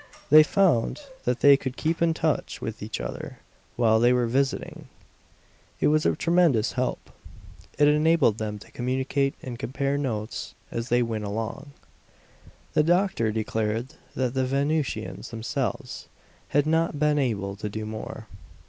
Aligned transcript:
They 0.31 0.41
found 0.41 1.01
that 1.25 1.41
they 1.41 1.55
could 1.55 1.77
keep 1.77 2.01
in 2.01 2.15
touch 2.15 2.59
with 2.59 2.81
each 2.81 2.99
other 2.99 3.37
while 3.75 3.99
they 3.99 4.11
were 4.13 4.25
"visiting"! 4.25 4.87
It 5.79 5.89
was 5.89 6.07
a 6.07 6.15
tremendous 6.15 6.71
help; 6.71 7.11
it 7.77 7.87
enabled 7.87 8.39
them 8.39 8.57
to 8.57 8.71
communicate 8.71 9.35
and 9.43 9.59
compare 9.59 9.99
notes 9.99 10.55
as 10.71 10.89
they 10.89 11.03
went 11.03 11.25
along. 11.25 11.73
The 12.73 12.81
doctor 12.81 13.31
declared 13.31 13.93
that 14.15 14.33
the 14.33 14.47
Venusians 14.47 15.29
themselves 15.29 16.07
had 16.47 16.65
not 16.65 16.97
been 16.99 17.19
able 17.19 17.55
to 17.57 17.69
do 17.69 17.85
more. 17.85 18.25